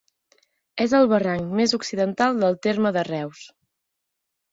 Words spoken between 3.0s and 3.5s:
Reus.